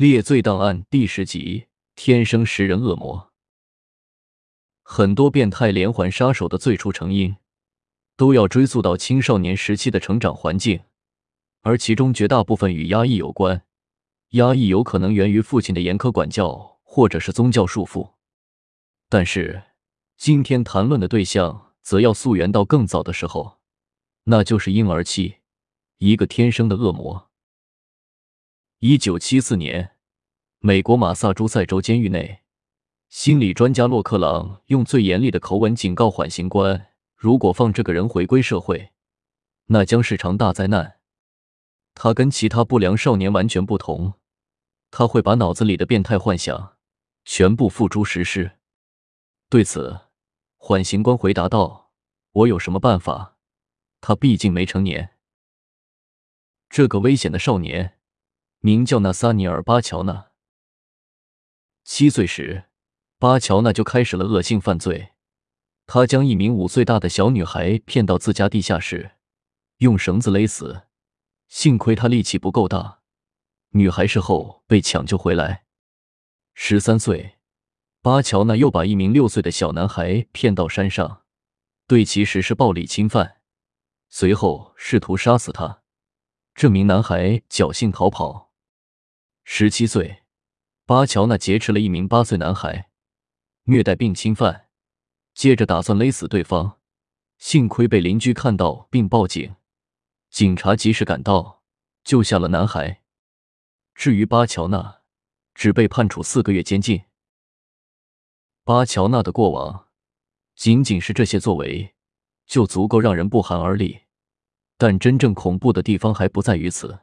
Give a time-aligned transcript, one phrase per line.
[0.00, 3.34] 列罪档案第十集：天生食人恶魔。
[4.82, 7.36] 很多变态连环杀手的最初成因，
[8.16, 10.80] 都要追溯到青少年时期的成长环境，
[11.60, 13.66] 而其中绝大部分与压抑有关。
[14.30, 18.12] 压抑有可能源于父亲的严苛管教，或者是宗教束缚。
[19.10, 19.64] 但是，
[20.16, 23.58] 今天谈论的对象，则要溯源到更早的时候，
[24.24, 25.40] 那就是婴儿期，
[25.98, 27.29] 一个天生的恶魔。
[28.82, 29.94] 一九七四年，
[30.60, 32.40] 美国马萨诸塞州监狱内，
[33.10, 38.92] 心理专家洛克朗用最严厉的口吻警告缓刑官：如果放这个人回归社会，
[39.66, 40.98] 那将是场大灾难。
[41.92, 44.14] 他跟其他不良少年完全不同，
[44.90, 46.78] 他会把脑子里的变态幻想
[47.26, 48.52] 全部付诸实施。
[49.50, 50.00] 对此，
[50.56, 51.92] 缓刑官回答道
[52.32, 53.36] ：“我有什么办法？
[54.00, 55.16] 他毕竟没成年。
[56.70, 57.96] 这个危险的少年。”
[58.62, 60.32] 名叫纳萨尼尔·巴乔纳。
[61.82, 62.64] 七岁时，
[63.18, 65.12] 巴乔纳就开始了恶性犯罪。
[65.86, 69.12] 他将一名五岁大的小女孩骗到自家地下室，
[69.78, 70.82] 用绳子勒死。
[71.48, 73.00] 幸亏他力气不够大，
[73.70, 75.64] 女孩事后被抢救回来。
[76.52, 77.38] 十三岁，
[78.02, 81.22] 巴乔纳又把一名六岁的小男孩骗到山上，
[81.86, 83.38] 对其实施暴力侵犯，
[84.10, 85.82] 随后试图杀死他。
[86.54, 88.49] 这名男孩侥幸逃跑。
[89.52, 90.22] 十七岁，
[90.86, 92.88] 巴乔纳劫持了一名八岁男孩，
[93.64, 94.68] 虐待并侵犯，
[95.34, 96.78] 接着打算勒死对方，
[97.36, 99.56] 幸亏被邻居看到并报警，
[100.30, 101.64] 警察及时赶到，
[102.04, 103.02] 救下了男孩。
[103.92, 105.00] 至于巴乔纳，
[105.52, 107.02] 只被判处四个月监禁。
[108.62, 109.88] 巴乔纳的过往，
[110.54, 111.96] 仅仅是这些作为，
[112.46, 114.02] 就足够让人不寒而栗。
[114.78, 117.00] 但真正恐怖的地方还不在于此，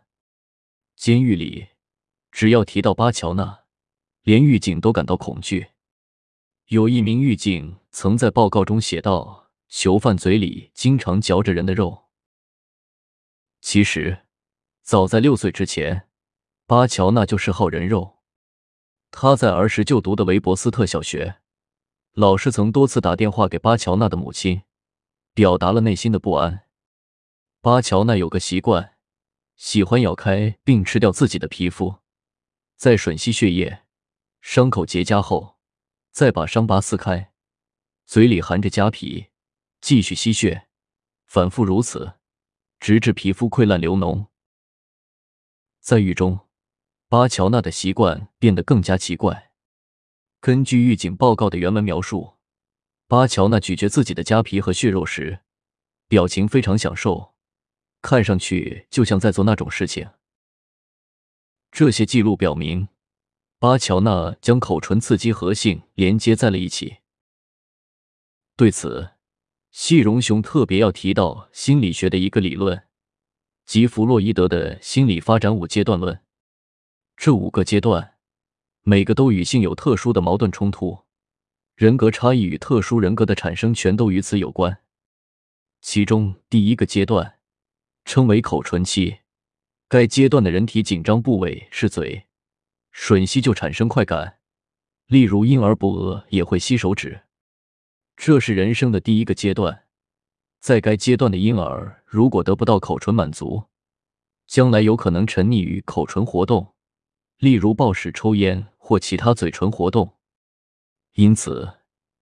[0.96, 1.68] 监狱里。
[2.38, 3.64] 只要提到巴乔纳，
[4.22, 5.70] 连狱警都感到恐惧。
[6.68, 12.04] 有一名狱警曾在报告中写道：“囚犯嘴里经常嚼着人的肉。”
[13.60, 14.28] 其实，
[14.84, 16.08] 早在六岁之前，
[16.68, 18.20] 巴乔纳就嗜好人肉。
[19.10, 21.38] 他在儿时就读的维伯斯特小学，
[22.14, 24.62] 老师曾多次打电话给巴乔纳的母亲，
[25.34, 26.68] 表达了内心的不安。
[27.62, 28.94] 巴乔纳有个习惯，
[29.56, 31.96] 喜欢咬开并吃掉自己的皮肤。
[32.78, 33.82] 在吮吸血液，
[34.40, 35.58] 伤口结痂后，
[36.12, 37.34] 再把伤疤撕开，
[38.06, 39.30] 嘴里含着痂皮，
[39.82, 40.68] 继续吸血，
[41.26, 42.14] 反复如此，
[42.80, 44.28] 直至皮肤溃烂流脓。
[45.80, 46.42] 在狱中，
[47.10, 49.52] 巴乔纳的习惯变得更加奇怪。
[50.40, 52.36] 根据狱警报告的原文描述，
[53.08, 55.40] 巴乔纳咀嚼自己的痂皮和血肉时，
[56.08, 57.34] 表情非常享受，
[58.04, 60.08] 看上去就像在做那种事情。
[61.72, 62.88] 这些记录表明，
[63.60, 66.98] 巴乔纳将口唇刺激和性连接在了一起。
[68.56, 69.12] 对此，
[69.70, 72.88] 谢荣雄特别要提到心理学的一个理论，
[73.66, 76.22] 即弗洛伊德的心理发展五阶段论。
[77.16, 78.16] 这五个阶段，
[78.82, 81.06] 每个都与性有特殊的矛盾冲突，
[81.76, 84.80] 人格差异与特殊人格的产生全都与此有关。
[85.82, 87.40] 其中第一个阶段
[88.06, 89.20] 称为口唇期。
[89.90, 92.28] 该阶段的人体紧张部位是嘴，
[92.94, 94.40] 吮吸就产生快感，
[95.06, 97.22] 例如婴儿不饿也会吸手指。
[98.18, 99.86] 这是人生的第一个阶段，
[100.60, 103.64] 在该阶段的婴儿如果得不到口唇满足，
[104.46, 106.76] 将来有可能沉溺于口唇活动，
[107.38, 110.18] 例如暴食、抽烟或其他嘴唇活动。
[111.14, 111.78] 因此，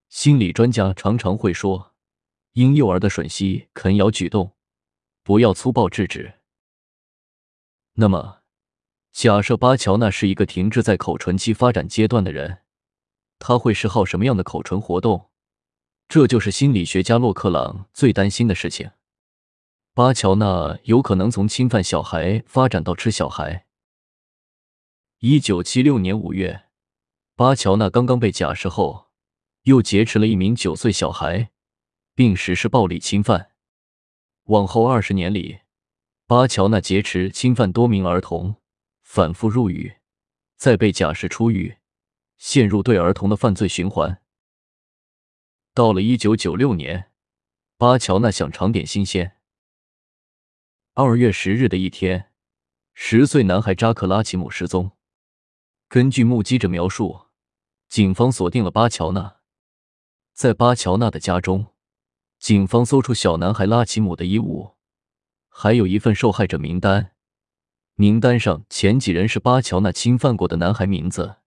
[0.07, 1.95] 心理专家常常会说，
[2.51, 4.53] 婴幼儿的吮吸、啃咬举动，
[5.23, 6.35] 不要粗暴制止。
[7.97, 8.41] 那么，
[9.13, 12.59] 假设巴乔纳是一个停滞在口唇期发展阶段的人，
[13.39, 15.29] 他会嗜好什么样的口唇活动？
[16.09, 18.91] 这就是心理学家洛克朗最担心的事情。
[19.93, 23.65] 巴乔纳有可能从侵犯小孩发展到吃小孩。
[25.19, 26.65] 一九七六年五月，
[27.37, 29.07] 巴乔纳刚刚被假释后，
[29.63, 31.51] 又劫持了一名九岁小孩，
[32.13, 33.51] 并实施暴力侵犯。
[34.47, 35.59] 往后二十年里。
[36.27, 38.55] 巴乔纳劫持、侵犯多名儿童，
[39.03, 39.97] 反复入狱，
[40.57, 41.77] 再被假释出狱，
[42.37, 44.23] 陷入对儿童的犯罪循环。
[45.75, 47.11] 到了一九九六年，
[47.77, 49.37] 巴乔纳想尝点新鲜。
[50.95, 52.31] 二月十日的一天，
[52.95, 54.93] 十岁男孩扎克拉奇姆失踪。
[55.87, 57.27] 根据目击者描述，
[57.87, 59.41] 警方锁定了巴乔纳。
[60.33, 61.67] 在巴乔纳的家中，
[62.39, 64.74] 警方搜出小男孩拉奇姆的衣物。
[65.57, 67.13] 还有一份受害者名单，
[67.93, 71.37] 名单上前几人是巴乔娜侵犯过的男孩名字，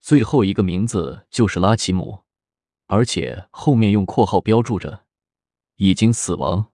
[0.00, 2.24] 最后一个名字就是拉奇姆，
[2.88, 5.04] 而且后面用括号标注着
[5.76, 6.72] 已经死亡。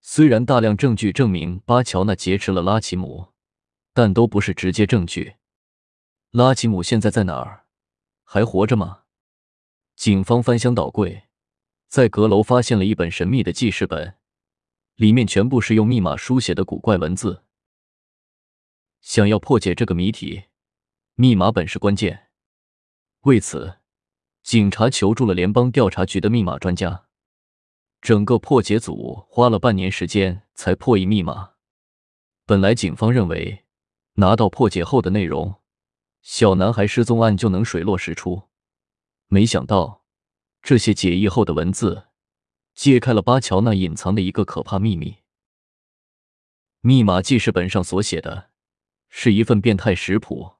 [0.00, 3.34] 虽然大量证据证明巴乔娜劫持了拉奇姆，
[3.92, 5.34] 但都不是直接证据。
[6.30, 7.66] 拉奇姆现在在哪儿？
[8.24, 9.02] 还活着吗？
[9.94, 11.24] 警方翻箱倒柜，
[11.86, 14.16] 在阁楼发现了一本神秘的记事本，
[14.96, 17.44] 里面全部是用密码书写的古怪文字。
[19.00, 20.44] 想要破解这个谜题，
[21.14, 22.28] 密码本是关键。
[23.22, 23.78] 为此，
[24.42, 27.06] 警察求助了联邦调查局的密码专家。
[28.00, 31.52] 整个破解组花了半年时间才破译密码。
[32.44, 33.64] 本来警方认为
[34.14, 35.54] 拿到破解后的内容，
[36.20, 38.48] 小男孩失踪案就能水落石出。
[39.28, 40.04] 没想到
[40.60, 42.08] 这些解译后的文字，
[42.74, 45.16] 揭开了巴乔那隐藏的一个可怕秘密。
[46.80, 48.50] 密码记事本上所写的，
[49.08, 50.54] 是一份变态食谱，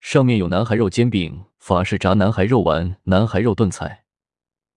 [0.00, 4.04] 上面有男孩肉煎饼、法式炸男孩肉丸、男孩肉炖菜。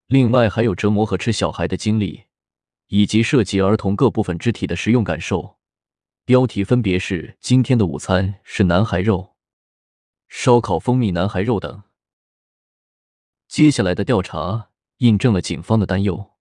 [0.08, 2.24] 另外还有折磨和吃小孩的经历，
[2.88, 5.58] 以及涉及儿童各部分肢体的实用感受。
[6.26, 9.36] 标题分别是：今天的午餐是男孩肉、
[10.28, 11.84] 烧烤蜂蜜男孩肉等。
[13.48, 16.32] 接下来的调查印证了警方的担忧。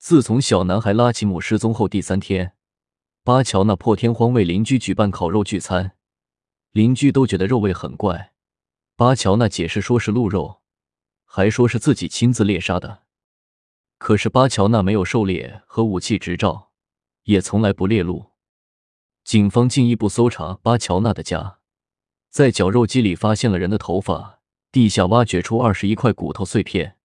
[0.00, 2.54] 自从小男孩拉奇姆失踪后第三天，
[3.22, 5.94] 巴乔纳破天荒为邻居举办烤肉聚餐，
[6.72, 8.32] 邻居都觉得肉味很怪。
[8.96, 10.62] 巴乔纳解释说是鹿肉。
[11.26, 13.02] 还说是自己亲自猎杀的，
[13.98, 16.70] 可是巴乔纳没有狩猎和武器执照，
[17.24, 18.30] 也从来不猎鹿。
[19.22, 21.58] 警方进一步搜查巴乔纳的家，
[22.30, 24.40] 在绞肉机里发现了人的头发，
[24.72, 26.96] 地下挖掘出二十一块骨头碎片，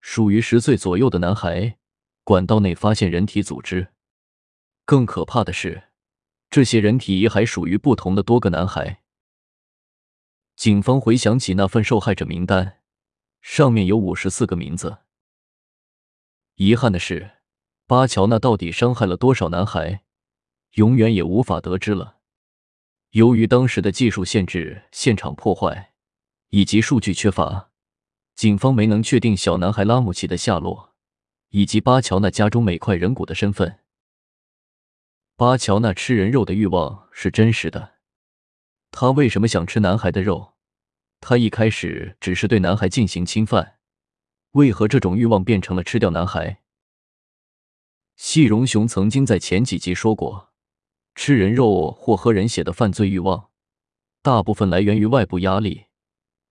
[0.00, 1.76] 属于十岁左右的男孩。
[2.24, 3.88] 管道内发现人体组织，
[4.84, 5.90] 更可怕的是，
[6.50, 9.02] 这些人体还属于不同的多个男孩。
[10.54, 12.78] 警方回想起那份受害者名单。
[13.40, 14.98] 上面有五十四个名字。
[16.54, 17.38] 遗憾的是，
[17.88, 20.04] 巴乔那到底伤害了多少男孩，
[20.74, 22.18] 永远也无法得知了。
[23.10, 25.92] 由于当时的技术限制、现场破坏
[26.50, 27.70] 以及数据缺乏，
[28.36, 30.91] 警方没能确定小男孩拉姆齐的下落，
[31.52, 33.78] 以及巴乔纳家中每块人骨的身份。
[35.36, 37.96] 巴乔纳吃人肉的欲望是真实的，
[38.90, 40.54] 他为什么想吃男孩的肉？
[41.20, 43.78] 他一开始只是对男孩进行侵犯，
[44.52, 46.62] 为何这种欲望变成了吃掉男孩？
[48.16, 50.52] 细荣雄曾经在前几集说过，
[51.14, 53.50] 吃人肉或喝人血的犯罪欲望，
[54.22, 55.84] 大部分来源于外部压力，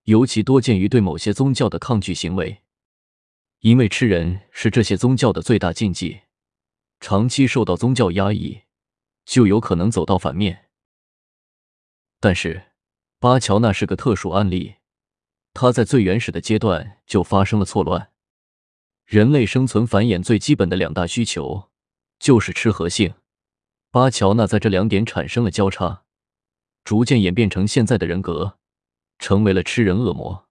[0.04, 2.61] 尤其多见于对某些宗教的抗拒行为。
[3.62, 6.22] 因为吃人是这些宗教的最大禁忌，
[7.00, 8.62] 长期受到宗教压抑，
[9.26, 10.70] 就有可能走到反面。
[12.20, 12.68] 但是。
[13.20, 14.78] 巴乔纳是个特殊案例，
[15.54, 18.12] 他在最原始的阶段就发生了错乱。
[19.06, 21.70] 人类生存繁衍最基本的两大需求
[22.18, 23.14] 就是吃和性，
[23.92, 26.04] 巴乔纳在这两点产生了交叉，
[26.84, 28.58] 逐渐演变成现在的人格，
[29.20, 30.50] 成为了吃人恶魔。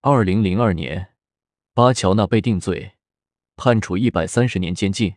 [0.00, 1.11] 二零零二年，
[1.74, 2.96] 巴乔纳被定罪，
[3.56, 5.14] 判处一百三十年监禁。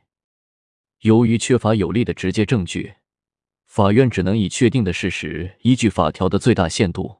[1.01, 2.95] 由于缺乏有力的直接证据。
[3.65, 7.17] 法院只能以确定的事实，依据法条的最大限度，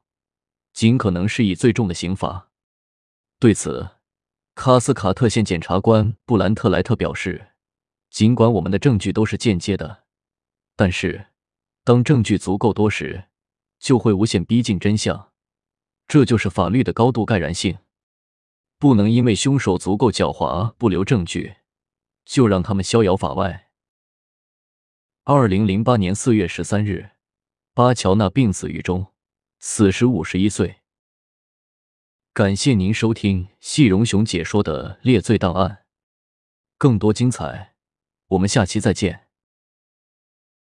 [0.72, 2.50] 尽可能施以最重的刑罚。
[3.38, 3.90] 对此，
[4.54, 7.50] 卡斯卡特县检察官布兰特莱特表示
[8.10, 10.06] ：“尽管我们的证据都是间接的，
[10.78, 11.28] 但是
[11.84, 13.26] 当证据足够多时，
[13.80, 15.34] 就会无限逼近真相。
[16.08, 17.78] 这就是法律的高度盖然性。
[18.78, 21.56] 不能因为凶手足够狡猾，不留证据，
[22.26, 23.70] 就让他们逍遥法外。”
[25.24, 27.12] 二零零八年四月十三日，
[27.74, 29.08] 巴乔纳病死于中，
[29.60, 30.82] 死时五十一岁。
[32.32, 35.70] 感谢您收听细荣雄解说的《猎罪档案》，
[36.78, 37.76] 更多精彩，
[38.28, 39.25] 我们下期再见。